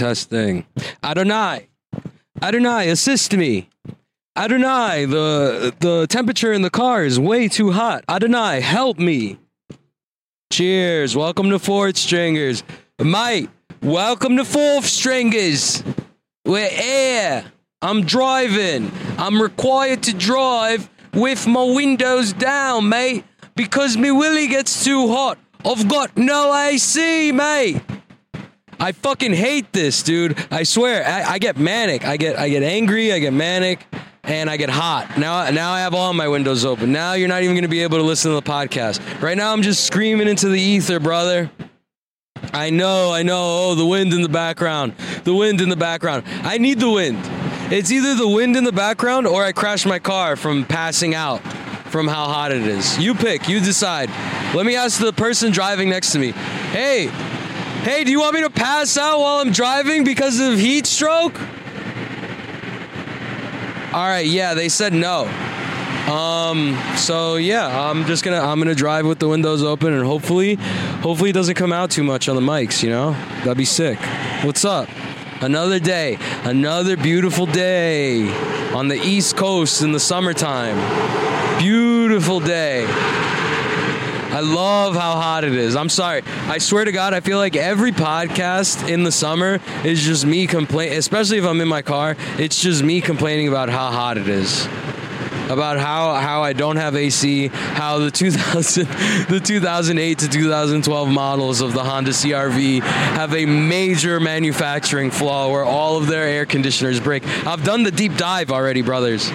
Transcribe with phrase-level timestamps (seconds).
[0.00, 0.64] testing.
[1.04, 1.68] Adonai,
[2.40, 3.68] Adonai, assist me.
[4.34, 8.02] Adonai, the the temperature in the car is way too hot.
[8.08, 9.36] Adonai, help me.
[10.50, 11.14] Cheers.
[11.14, 12.62] Welcome to Fourth Stringers.
[12.98, 13.50] Mate,
[13.82, 15.84] welcome to Fourth Stringers.
[16.46, 17.44] We're here.
[17.82, 18.90] I'm driving.
[19.18, 23.24] I'm required to drive with my windows down, mate,
[23.54, 25.36] because me willy gets too hot.
[25.62, 27.82] I've got no AC, mate.
[28.80, 30.38] I fucking hate this, dude.
[30.50, 32.04] I swear, I, I get manic.
[32.06, 33.12] I get I get angry.
[33.12, 33.86] I get manic,
[34.24, 35.18] and I get hot.
[35.18, 36.90] Now now I have all my windows open.
[36.90, 39.00] Now you're not even gonna be able to listen to the podcast.
[39.20, 41.50] Right now I'm just screaming into the ether, brother.
[42.54, 43.70] I know, I know.
[43.70, 44.94] Oh, the wind in the background.
[45.24, 46.24] The wind in the background.
[46.42, 47.18] I need the wind.
[47.70, 51.42] It's either the wind in the background or I crash my car from passing out
[51.90, 52.98] from how hot it is.
[52.98, 54.08] You pick, you decide.
[54.54, 56.32] Let me ask the person driving next to me.
[56.72, 57.08] Hey,
[57.82, 61.38] hey, do you want me to pass out while I'm driving because of heat stroke?
[63.92, 65.24] All right, yeah, they said no.
[66.10, 70.54] Um, so yeah, I'm just gonna I'm gonna drive with the windows open and hopefully,
[70.54, 72.82] hopefully it doesn't come out too much on the mics.
[72.82, 73.98] You know, that'd be sick.
[74.44, 74.88] What's up?
[75.40, 78.28] Another day, another beautiful day
[78.72, 80.76] on the East Coast in the summertime.
[81.58, 82.86] Beautiful day.
[84.32, 85.74] I love how hot it is.
[85.74, 86.22] I'm sorry.
[86.46, 90.46] I swear to God, I feel like every podcast in the summer is just me
[90.46, 92.16] complaining, especially if I'm in my car.
[92.38, 94.66] It's just me complaining about how hot it is.
[95.50, 98.86] About how, how I don't have AC, how the 2000
[99.28, 105.64] the 2008 to 2012 models of the Honda CRV have a major manufacturing flaw where
[105.64, 107.26] all of their air conditioners break.
[107.44, 109.28] I've done the deep dive already, brothers.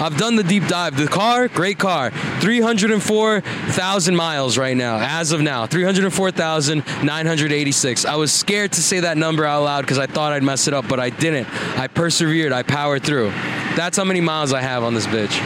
[0.00, 0.96] I've done the deep dive.
[0.96, 2.10] The car, great car.
[2.10, 5.66] 304,000 miles right now, as of now.
[5.66, 8.06] 304,986.
[8.06, 10.74] I was scared to say that number out loud because I thought I'd mess it
[10.74, 11.46] up, but I didn't.
[11.78, 12.52] I persevered.
[12.52, 13.28] I powered through.
[13.76, 15.38] That's how many miles I have on this bitch.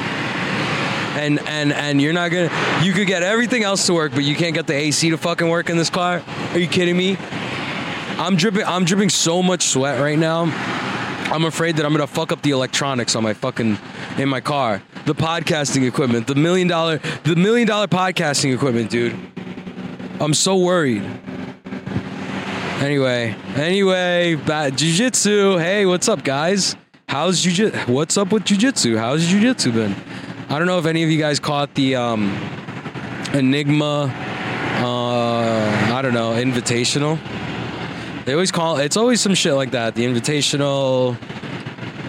[1.16, 2.52] And and and you're not gonna.
[2.82, 5.48] You could get everything else to work, but you can't get the AC to fucking
[5.48, 6.22] work in this car.
[6.52, 7.16] Are you kidding me?
[8.18, 8.64] I'm dripping.
[8.64, 10.44] I'm dripping so much sweat right now.
[11.32, 13.78] I'm afraid that I'm gonna fuck up the electronics on my fucking
[14.18, 14.82] in my car.
[15.06, 19.16] The podcasting equipment, the million dollar, the million dollar podcasting equipment, dude.
[20.20, 21.02] I'm so worried.
[22.80, 25.60] Anyway, anyway, bad jujitsu.
[25.60, 26.76] Hey, what's up, guys?
[27.08, 27.88] How's jujitsu?
[27.88, 28.96] What's up with jujitsu?
[28.98, 29.96] How's jujitsu been?
[30.48, 32.30] I don't know if any of you guys caught the um,
[33.32, 34.12] Enigma.
[34.82, 37.18] Uh, I don't know, invitational.
[38.24, 39.94] They always call it's always some shit like that.
[39.94, 41.16] The invitational.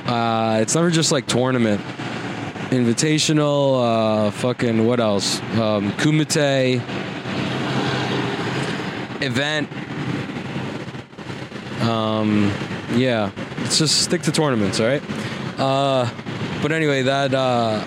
[0.08, 1.82] Uh, it's never just like tournament.
[2.72, 4.28] Invitational.
[4.28, 5.42] Uh, fucking what else?
[5.58, 6.82] Um, Kumite.
[9.22, 9.70] Event.
[11.82, 12.52] Um,
[12.94, 13.32] yeah.
[13.58, 15.04] Let's just stick to tournaments, all right?
[15.58, 16.10] Uh,
[16.62, 17.84] but anyway, that uh,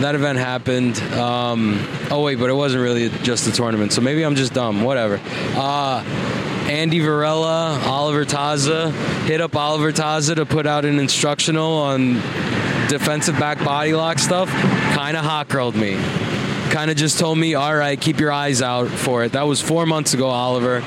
[0.00, 0.98] that event happened.
[1.14, 4.82] Um, oh wait, but it wasn't really just a tournament, so maybe I'm just dumb.
[4.84, 5.20] Whatever.
[5.56, 6.04] Uh,
[6.68, 8.92] Andy Varela, Oliver Taza,
[9.24, 12.14] hit up Oliver Taza to put out an instructional on
[12.88, 14.50] defensive back body lock stuff.
[14.50, 15.94] Kind of hot girled me.
[16.70, 19.32] Kind of just told me, all right, keep your eyes out for it.
[19.32, 20.82] That was four months ago, Oliver.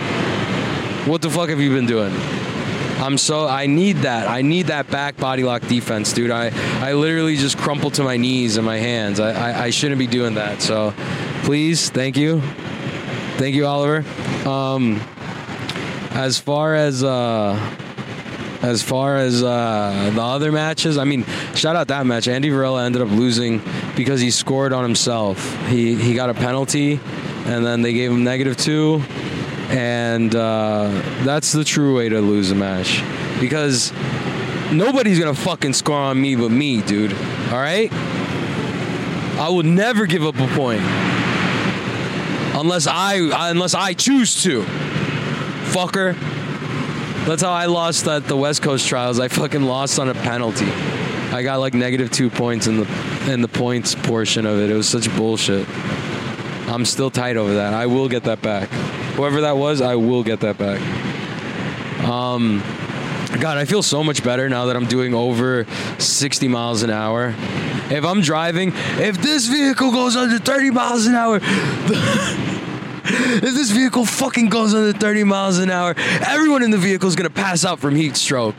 [1.05, 2.13] What the fuck have you been doing?
[3.01, 4.27] I'm so I need that.
[4.27, 6.29] I need that back body lock defense, dude.
[6.29, 6.51] I,
[6.87, 9.19] I literally just crumple to my knees and my hands.
[9.19, 10.61] I, I, I shouldn't be doing that.
[10.61, 10.93] So
[11.41, 12.39] please, thank you.
[13.37, 14.05] Thank you, Oliver.
[14.47, 15.01] Um,
[16.13, 17.57] as far as uh
[18.61, 22.27] as far as uh, the other matches, I mean, shout out that match.
[22.27, 23.61] Andy Varela ended up losing
[23.95, 25.43] because he scored on himself.
[25.67, 26.99] He he got a penalty,
[27.45, 29.01] and then they gave him negative two,
[29.69, 30.89] and uh,
[31.23, 33.03] that's the true way to lose a match
[33.39, 33.91] because
[34.71, 37.13] nobody's gonna fucking score on me but me, dude.
[37.13, 40.81] All right, I will never give up a point
[42.53, 44.63] unless I unless I choose to
[45.71, 46.13] fucker.
[47.25, 49.19] That's how I lost at the West Coast trials.
[49.19, 50.65] I fucking lost on a penalty.
[50.65, 54.69] I got like negative two points in the in the points portion of it.
[54.69, 55.67] It was such bullshit.
[56.67, 57.73] I'm still tight over that.
[57.73, 58.69] I will get that back.
[59.15, 60.81] Whoever that was, I will get that back.
[62.07, 62.59] Um,
[63.39, 65.65] God, I feel so much better now that I'm doing over
[65.99, 67.33] 60 miles an hour.
[67.89, 71.39] If I'm driving, if this vehicle goes under 30 miles an hour,
[73.05, 75.95] if this vehicle fucking goes under 30 miles an hour,
[76.27, 78.55] everyone in the vehicle is gonna pass out from heat stroke.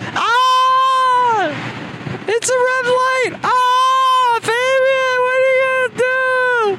[0.00, 1.48] Ah!
[2.28, 3.40] It's a red light!
[3.42, 6.78] Ah, baby, what are you gonna do?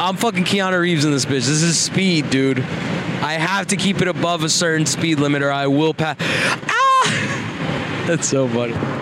[0.00, 1.46] I'm fucking Keanu Reeves in this bitch.
[1.46, 2.58] This is speed, dude.
[2.58, 6.16] I have to keep it above a certain speed limit or I will pass.
[6.20, 8.04] Ah!
[8.06, 8.97] That's so funny.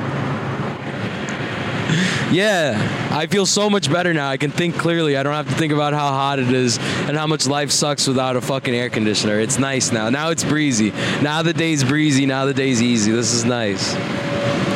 [2.33, 4.29] Yeah, I feel so much better now.
[4.29, 5.17] I can think clearly.
[5.17, 8.09] I don't have to think about how hot it is and how much life sucks
[8.09, 9.39] without a fucking air conditioner.
[9.39, 10.11] It's nice now.
[10.11, 10.91] Now it's breezy.
[11.23, 12.27] Now the day's breezy.
[12.27, 13.13] Now the day's easy.
[13.13, 13.95] This is nice.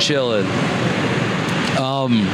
[0.01, 0.47] Chilling.
[1.77, 2.25] Um,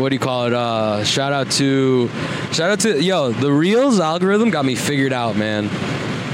[0.00, 0.52] what do you call it?
[0.52, 2.08] Uh, shout out to,
[2.52, 3.32] shout out to yo.
[3.32, 5.68] The Reels algorithm got me figured out, man.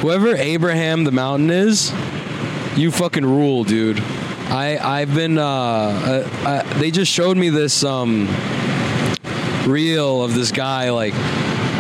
[0.01, 1.93] Whoever Abraham the Mountain is,
[2.77, 4.03] you fucking rule, dude.
[4.51, 8.27] I I've been uh, uh, uh, they just showed me this um
[9.67, 11.15] reel of this guy like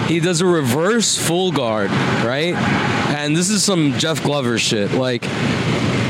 [0.09, 2.55] he does a reverse full guard, right?
[3.17, 4.93] And this is some Jeff Glover shit.
[4.93, 5.25] Like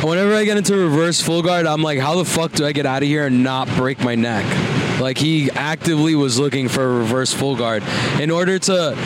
[0.02, 2.87] whenever I get into reverse full guard, I'm like, how the fuck do I get
[2.87, 4.44] out of here and not break my neck?
[5.00, 7.82] Like he actively was looking for a reverse full guard
[8.20, 8.96] in order to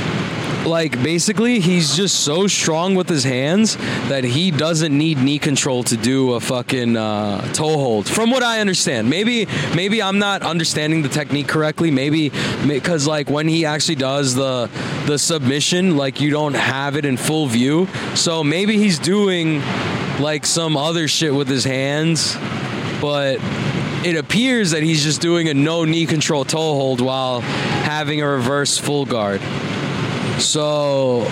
[0.67, 3.77] like basically he's just so strong with his hands
[4.09, 8.09] that he doesn't need knee control to do a fucking uh, toe hold.
[8.09, 9.09] From what i understand.
[9.09, 11.91] Maybe maybe i'm not understanding the technique correctly.
[11.91, 12.31] Maybe
[12.67, 14.69] because like when he actually does the
[15.07, 17.89] the submission like you don't have it in full view.
[18.15, 19.61] So maybe he's doing
[20.21, 22.37] like some other shit with his hands.
[23.01, 23.39] But
[24.05, 28.29] it appears that he's just doing a no knee control toe hold while having a
[28.29, 29.41] reverse full guard
[30.39, 31.25] so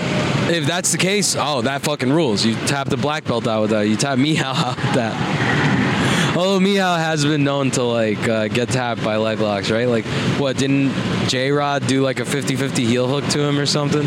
[0.48, 2.44] if that's the case, oh, that fucking rules.
[2.44, 3.82] You tap the black belt out with that.
[3.82, 6.34] You tap Mihao out with that.
[6.36, 9.88] Oh, Mihao has been known to like uh, get tapped by leg locks, right?
[9.88, 10.04] Like,
[10.38, 10.92] what didn't
[11.28, 14.06] J Rod do like a 50-50 heel hook to him or something?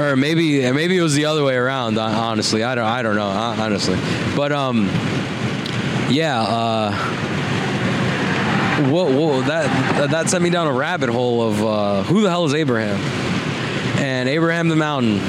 [0.00, 1.98] Or maybe maybe it was the other way around.
[1.98, 3.96] Honestly, I don't I don't know honestly,
[4.36, 4.86] but um,
[6.10, 6.42] yeah.
[6.42, 7.31] Uh,
[8.90, 12.44] whoa, whoa, that that sent me down a rabbit hole of uh, who the hell
[12.44, 13.00] is Abraham?
[14.00, 15.20] And Abraham the Mountain,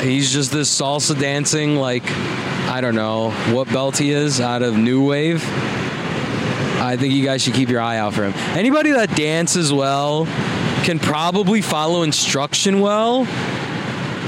[0.00, 2.04] he's just this salsa dancing like
[2.68, 5.42] I don't know what belt he is out of New Wave.
[6.78, 8.32] I think you guys should keep your eye out for him.
[8.56, 10.26] Anybody that dances well
[10.84, 13.26] can probably follow instruction well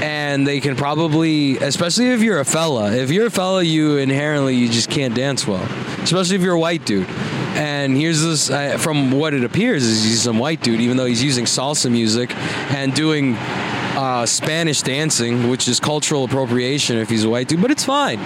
[0.01, 4.55] and they can probably especially if you're a fella if you're a fella you inherently
[4.55, 5.63] you just can't dance well
[6.01, 7.07] especially if you're a white dude
[7.55, 11.05] and here's this, uh, from what it appears, is he's some white dude, even though
[11.05, 12.35] he's using salsa music
[12.73, 17.61] and doing uh, Spanish dancing, which is cultural appropriation if he's a white dude.
[17.61, 18.19] But it's fine.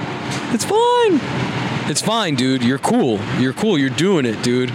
[0.54, 1.20] It's fine.
[1.90, 2.64] It's fine, dude.
[2.64, 3.20] You're cool.
[3.40, 3.78] You're cool.
[3.78, 4.72] You're doing it, dude.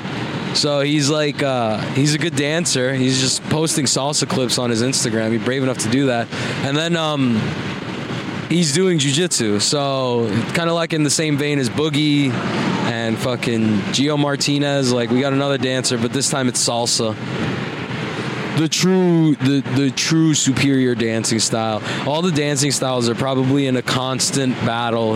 [0.55, 2.93] So he's like, uh, he's a good dancer.
[2.95, 5.33] He's just posting salsa clips on his Instagram.
[5.33, 6.27] He's brave enough to do that.
[6.65, 7.37] And then um,
[8.49, 9.61] he's doing jujitsu.
[9.61, 12.33] So kind of like in the same vein as Boogie
[13.09, 13.65] and fucking
[13.95, 14.93] Gio Martinez.
[14.93, 17.17] Like we got another dancer, but this time it's salsa.
[18.59, 21.83] The true, the the true superior dancing style.
[22.07, 25.15] All the dancing styles are probably in a constant battle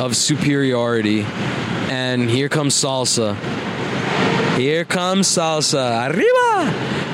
[0.00, 1.22] of superiority.
[1.90, 3.36] And here comes salsa.
[4.56, 6.10] Here comes salsa.
[6.10, 6.70] Arriba!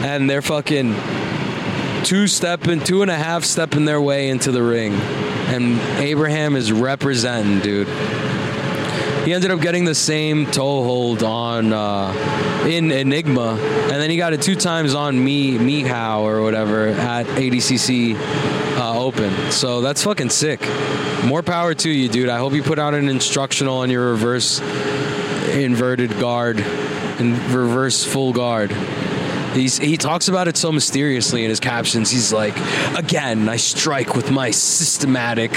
[0.07, 0.95] And they're fucking
[2.05, 4.93] two stepping, two and a half stepping their way into the ring.
[4.93, 7.89] And Abraham is representing, dude
[9.29, 14.17] he ended up getting the same toe hold on uh, in Enigma, and then he
[14.17, 18.17] got it two times on me me how or whatever at ADCC
[18.79, 19.52] uh, Open.
[19.52, 20.62] So that's fucking sick.
[21.26, 22.31] More power to you, dude.
[22.31, 24.61] I hope you put out an instructional on your reverse
[25.50, 28.73] inverted guard and reverse full guard.
[29.52, 32.11] He's, he talks about it so mysteriously in his captions.
[32.11, 32.57] He's like,
[32.97, 35.52] again, I strike with my systematic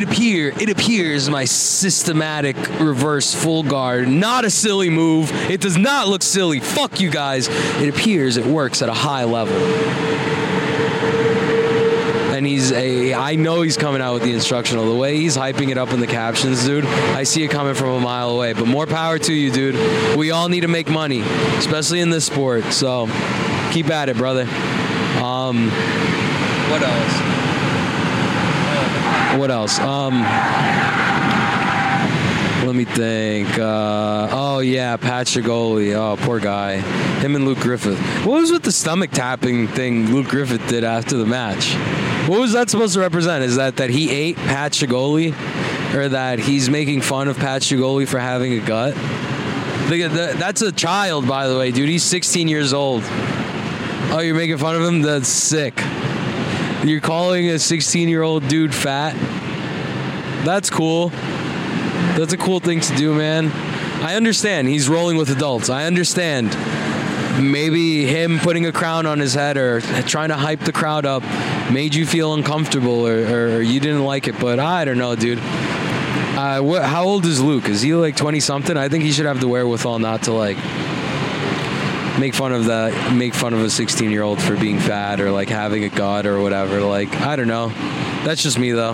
[0.00, 5.30] it appear it appears my systematic reverse full guard, not a silly move.
[5.50, 6.60] It does not look silly.
[6.60, 7.48] Fuck you guys.
[7.80, 9.54] It appears it works at a high level.
[12.34, 14.86] And he's a I know he's coming out with the instructional.
[14.86, 17.90] The way he's hyping it up in the captions, dude, I see it coming from
[17.90, 18.54] a mile away.
[18.54, 20.16] But more power to you, dude.
[20.16, 22.64] We all need to make money, especially in this sport.
[22.72, 23.06] So
[23.72, 24.44] keep at it, brother.
[25.22, 25.68] Um,
[26.70, 27.29] what else?
[29.38, 29.78] What else?
[29.78, 30.22] Um,
[32.66, 33.58] let me think.
[33.58, 35.94] Uh, oh yeah, Pat Chigoli.
[35.94, 36.76] Oh, poor guy.
[37.20, 37.98] Him and Luke Griffith.
[38.24, 41.74] What was with the stomach tapping thing Luke Griffith did after the match?
[42.28, 43.44] What was that supposed to represent?
[43.44, 45.32] Is that that he ate Pat Chigoli,
[45.94, 48.94] or that he's making fun of Pat Chigoli for having a gut?
[49.88, 51.88] That's a child, by the way, dude.
[51.88, 53.02] He's 16 years old.
[54.12, 55.02] Oh, you're making fun of him?
[55.02, 55.74] That's sick.
[56.84, 59.14] You're calling a 16 year old dude fat?
[60.44, 61.08] That's cool.
[62.16, 63.50] That's a cool thing to do, man.
[64.02, 64.68] I understand.
[64.68, 65.68] He's rolling with adults.
[65.68, 66.48] I understand.
[67.40, 71.22] maybe him putting a crown on his head or trying to hype the crowd up
[71.70, 74.38] made you feel uncomfortable or, or you didn't like it.
[74.40, 75.38] But I don't know, dude.
[75.38, 77.68] Uh, wh- how old is Luke?
[77.68, 78.76] Is he like 20 something?
[78.76, 80.56] I think he should have the wherewithal not to like
[82.20, 85.30] make fun of that, make fun of a 16 year old for being fat or
[85.30, 86.80] like having a gut or whatever.
[86.82, 87.68] Like, I don't know.
[88.24, 88.92] That's just me though.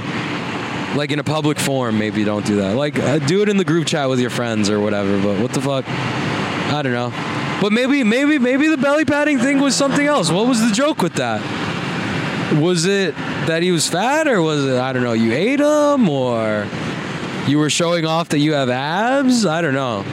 [0.95, 2.77] Like in a public forum, maybe don't do that.
[2.77, 5.21] Like, uh, do it in the group chat with your friends or whatever.
[5.21, 5.85] But what the fuck?
[5.89, 7.11] I don't know.
[7.61, 10.31] But maybe, maybe, maybe the belly padding thing was something else.
[10.31, 11.43] What was the joke with that?
[12.61, 13.17] Was it
[13.47, 15.15] that he was fat, or was it I don't know?
[15.15, 16.67] You ate him, or
[17.49, 19.45] you were showing off that you have abs?
[19.45, 20.05] I don't know.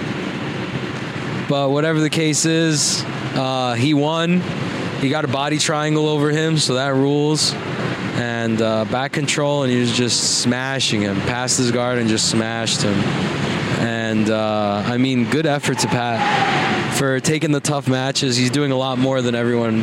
[1.50, 4.42] But whatever the case is, uh, he won.
[5.00, 7.54] He got a body triangle over him, so that rules.
[7.54, 11.20] And uh, back control, and he was just smashing him.
[11.22, 12.94] Passed his guard and just smashed him.
[13.84, 18.38] And uh, I mean, good effort to Pat for taking the tough matches.
[18.38, 19.82] He's doing a lot more than everyone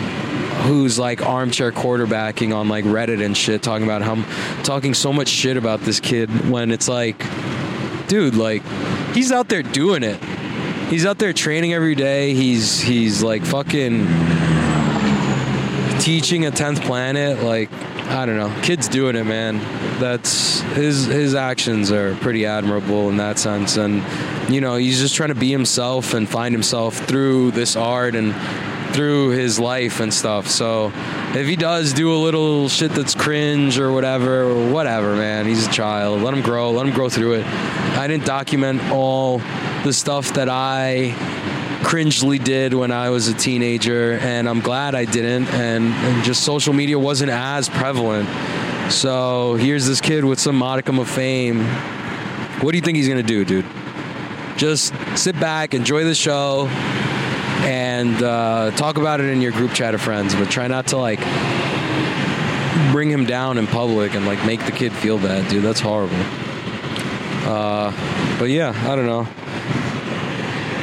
[0.60, 4.14] who's like armchair quarterbacking on like Reddit and shit, talking about how
[4.62, 7.18] talking so much shit about this kid when it's like,
[8.08, 8.62] dude, like
[9.12, 10.22] he's out there doing it.
[10.90, 12.34] He's out there training every day.
[12.34, 14.08] He's he's like fucking
[16.00, 17.44] teaching a tenth planet.
[17.44, 19.58] Like I don't know, kid's doing it, man.
[20.00, 24.02] That's his his actions are pretty admirable in that sense, and
[24.52, 28.34] you know he's just trying to be himself and find himself through this art and
[28.92, 30.48] through his life and stuff.
[30.48, 30.90] So
[31.36, 35.70] if he does do a little shit that's cringe or whatever, whatever, man, he's a
[35.70, 36.20] child.
[36.20, 36.72] Let him grow.
[36.72, 37.46] Let him grow through it.
[37.46, 39.40] I didn't document all
[39.84, 41.14] the stuff that I
[41.82, 45.48] cringely did when I was a teenager, and I'm glad I didn't.
[45.48, 48.28] And, and just social media wasn't as prevalent.
[48.92, 51.64] So here's this kid with some modicum of fame.
[52.60, 53.64] What do you think he's gonna do, dude?
[54.56, 56.66] Just sit back, enjoy the show,
[57.62, 60.34] and uh, talk about it in your group chat of friends.
[60.34, 61.20] But try not to like
[62.92, 65.62] bring him down in public and like make the kid feel bad, dude.
[65.62, 66.16] That's horrible.
[67.46, 67.90] Uh,
[68.38, 69.26] but yeah, I don't know.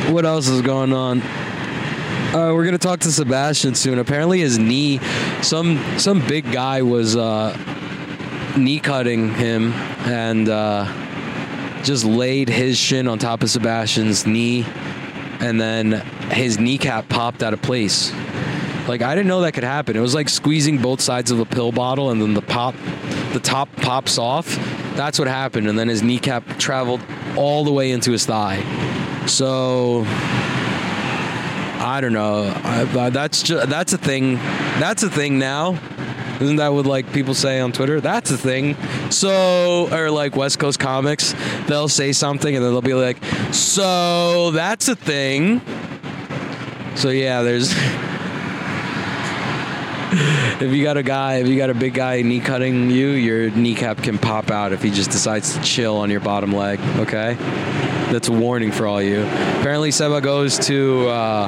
[0.10, 1.22] What else is going on?
[1.22, 4.00] Uh, we're gonna talk to Sebastian soon.
[4.00, 5.00] Apparently, his knee,
[5.42, 7.54] some some big guy was uh,
[8.58, 9.74] knee cutting him
[10.06, 10.86] and uh,
[11.84, 14.66] just laid his shin on top of Sebastian's knee,
[15.42, 15.92] and then
[16.32, 18.14] his kneecap popped out of place.
[18.88, 19.98] Like I didn't know that could happen.
[19.98, 22.76] It was like squeezing both sides of a pill bottle, and then the pop,
[23.34, 24.56] the top pops off.
[24.96, 27.02] That's what happened, and then his kneecap traveled
[27.36, 28.64] all the way into his thigh.
[29.28, 30.04] So
[31.80, 32.44] I don't know.
[32.64, 34.36] I, I- that's just that's a thing.
[34.80, 35.78] That's a thing now.
[36.40, 38.00] Isn't that what like people say on Twitter?
[38.00, 38.76] That's a thing.
[39.10, 41.34] So or like West Coast comics,
[41.68, 43.18] they'll say something and then they'll be like,
[43.52, 45.62] "So that's a thing."
[46.96, 47.72] So yeah, there's
[50.62, 53.50] if you got a guy, if you got a big guy knee cutting you, your
[53.52, 56.80] kneecap can pop out if he just decides to chill on your bottom leg.
[57.00, 57.36] Okay,
[58.12, 59.22] that's a warning for all you.
[59.22, 61.48] Apparently, Seba goes to uh,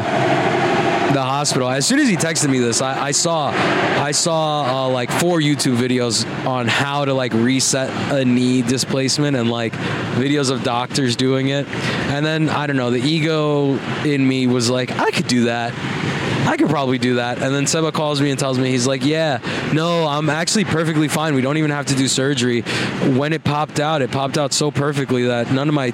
[1.14, 1.70] the hospital.
[1.70, 5.40] As soon as he texted me this, I, I saw, I saw uh, like four
[5.40, 9.74] YouTube videos on how to like reset a knee displacement and like
[10.16, 11.68] videos of doctors doing it.
[11.68, 15.74] And then I don't know, the ego in me was like, I could do that.
[16.50, 17.44] I could probably do that.
[17.44, 19.38] And then Seba calls me and tells me, he's like, yeah,
[19.72, 21.36] no, I'm actually perfectly fine.
[21.36, 22.62] We don't even have to do surgery.
[22.62, 25.90] When it popped out, it popped out so perfectly that none of my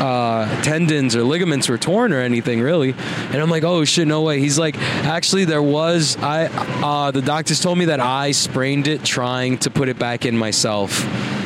[0.00, 2.90] uh, tendons or ligaments were torn or anything really.
[2.90, 4.40] And I'm like, oh shit, no way.
[4.40, 9.04] He's like, actually, there was, I, uh, the doctors told me that I sprained it
[9.04, 11.04] trying to put it back in myself.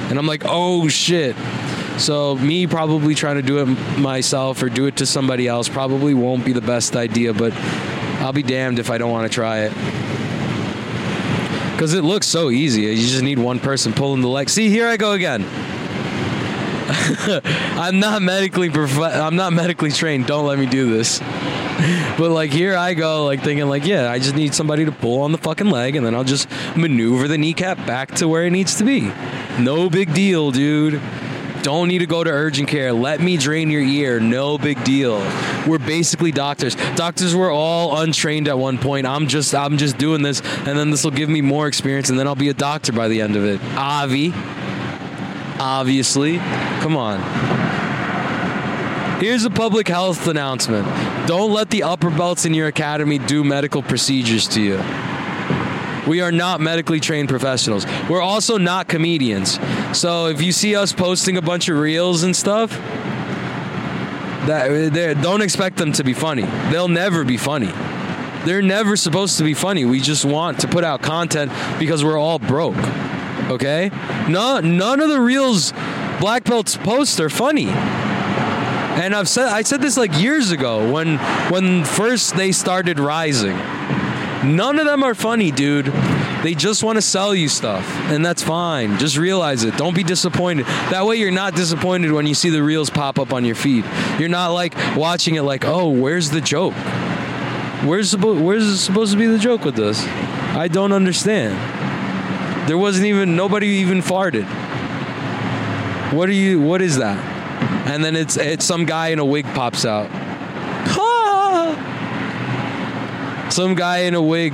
[0.09, 1.37] And I'm like, oh shit.
[1.99, 3.66] So me probably trying to do it
[3.99, 7.52] myself or do it to somebody else probably won't be the best idea, but
[8.25, 9.73] I'll be damned if I don't want to try it.
[11.73, 12.81] Because it looks so easy.
[12.83, 14.49] You just need one person pulling the leg.
[14.49, 15.45] See, here I go again.
[17.76, 20.26] I'm not medically prof- I'm not medically trained.
[20.26, 21.21] Don't let me do this.
[22.16, 25.23] But like here I go, like thinking like, yeah, I just need somebody to pull
[25.23, 28.52] on the fucking leg, and then I'll just maneuver the kneecap back to where it
[28.52, 29.12] needs to be.
[29.59, 31.02] No big deal, dude.
[31.64, 32.92] Don't need to go to urgent care.
[32.92, 34.21] Let me drain your ear.
[34.21, 35.16] No big deal.
[35.66, 36.75] We're basically doctors.
[36.94, 39.06] Doctors were all untrained at one point.
[39.06, 42.18] I'm just I'm just doing this, and then this will give me more experience, and
[42.18, 43.62] then I'll be a doctor by the end of it.
[43.76, 44.35] Avi.
[45.59, 46.37] Obviously.
[46.37, 47.21] Come on.
[49.23, 50.87] Here's a public health announcement.
[51.26, 55.13] Don't let the upper belts in your academy do medical procedures to you.
[56.06, 57.87] We are not medically trained professionals.
[58.08, 59.58] We're also not comedians.
[59.99, 62.70] So if you see us posting a bunch of reels and stuff,
[64.46, 66.42] that don't expect them to be funny.
[66.70, 67.73] They'll never be funny.
[68.44, 69.87] They're never supposed to be funny.
[69.87, 72.76] We just want to put out content because we're all broke.
[73.49, 73.90] Okay?
[74.28, 75.73] No, none of the reels
[76.20, 77.68] black belts post are funny.
[77.68, 81.18] And I've said I said this like years ago when
[81.50, 83.56] when first they started rising.
[84.45, 85.87] None of them are funny, dude.
[86.43, 88.99] They just want to sell you stuff, and that's fine.
[88.99, 89.77] Just realize it.
[89.79, 90.67] Don't be disappointed.
[90.67, 93.87] That way, you're not disappointed when you see the reels pop up on your feed.
[94.19, 96.75] You're not like watching it like, oh, where's the joke?
[97.85, 100.03] Where's supposed where's supposed to be the joke with this?
[100.55, 101.59] I don't understand.
[102.69, 104.45] There wasn't even nobody even farted.
[106.13, 106.61] What are you?
[106.61, 107.19] What is that?
[107.89, 110.11] And then it's it's some guy in a wig pops out.
[113.54, 114.52] Some guy in a wig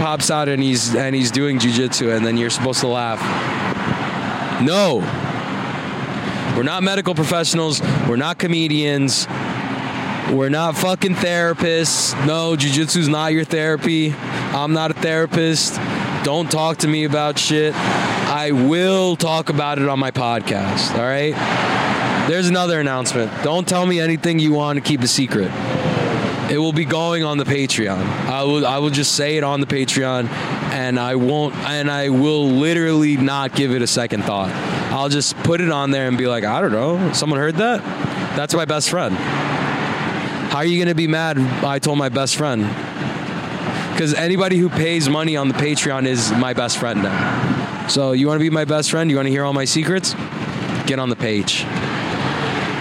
[0.00, 3.20] pops out and he's and he's doing jujitsu, and then you're supposed to laugh.
[4.62, 5.00] No,
[6.56, 7.82] we're not medical professionals.
[8.08, 9.28] We're not comedians.
[10.30, 12.14] We're not fucking therapists.
[12.26, 14.14] No, jujitsu's not your therapy.
[14.14, 15.74] I'm not a therapist.
[16.24, 17.74] Don't talk to me about shit.
[17.74, 20.94] I will talk about it on my podcast.
[20.94, 21.34] All right.
[22.30, 23.30] There's another announcement.
[23.44, 25.50] Don't tell me anything you want to keep a secret.
[26.52, 27.96] It will be going on the Patreon.
[27.96, 32.10] I will I will just say it on the Patreon and I won't and I
[32.10, 34.50] will literally not give it a second thought.
[34.92, 37.80] I'll just put it on there and be like, I don't know, someone heard that?
[38.36, 39.14] That's my best friend.
[39.14, 42.66] How are you going to be mad I told my best friend?
[43.96, 47.86] Cuz anybody who pays money on the Patreon is my best friend now.
[47.88, 49.10] So, you want to be my best friend?
[49.10, 50.14] You want to hear all my secrets?
[50.86, 51.64] Get on the page.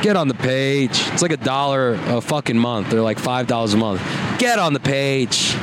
[0.02, 1.00] Get on the page.
[1.14, 2.90] It's like a dollar a fucking month.
[2.90, 4.02] They're like five dollars a month.
[4.40, 5.56] Get on the page.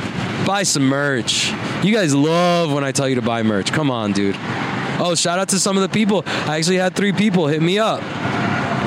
[0.47, 1.51] Buy some merch.
[1.83, 3.73] You guys love when I tell you to buy merch.
[3.73, 4.37] Come on, dude.
[5.01, 6.23] Oh, shout out to some of the people.
[6.25, 7.99] I actually had three people hit me up.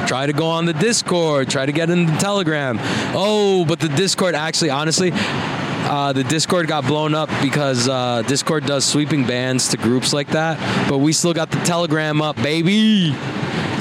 [0.09, 1.51] Try to go on the Discord.
[1.51, 2.79] Try to get in the Telegram.
[3.15, 8.65] Oh, but the Discord actually, honestly, uh, the Discord got blown up because uh, Discord
[8.65, 10.89] does sweeping bans to groups like that.
[10.89, 13.15] But we still got the Telegram up, baby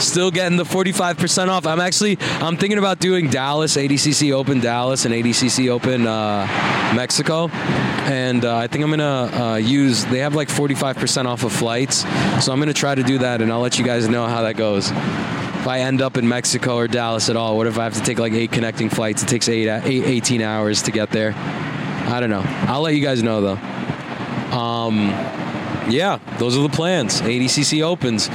[0.01, 1.65] still getting the 45% off.
[1.65, 6.45] I'm actually I'm thinking about doing Dallas ADCC Open Dallas and ADCC Open uh,
[6.95, 10.05] Mexico, and uh, I think I'm gonna uh, use.
[10.05, 11.97] They have like 45% off of flights,
[12.43, 14.57] so I'm gonna try to do that, and I'll let you guys know how that
[14.57, 14.89] goes.
[14.89, 18.01] If I end up in Mexico or Dallas at all, what if I have to
[18.01, 19.21] take like eight connecting flights?
[19.21, 21.33] It takes eight, eight 18 hours to get there.
[21.35, 22.43] I don't know.
[22.43, 24.57] I'll let you guys know though.
[24.57, 25.09] Um,
[25.89, 27.21] yeah, those are the plans.
[27.21, 28.27] ADCC opens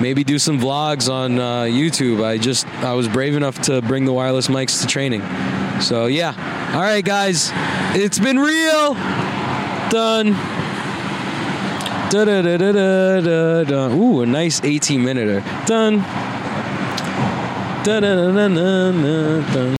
[0.00, 2.24] maybe do some vlogs on uh, YouTube.
[2.24, 5.22] I just I was brave enough to bring the wireless mics to training.
[5.80, 6.34] So yeah.
[6.74, 7.50] All right, guys,
[7.94, 8.94] it's been real.
[9.90, 10.32] Done.
[12.10, 13.94] Da da da da da da.
[13.94, 15.42] Ooh, a nice 18 minute.
[15.66, 15.98] Done.
[17.84, 19.64] Da da da da da da.